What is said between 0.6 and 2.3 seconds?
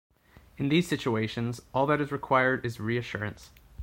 these situations, all that is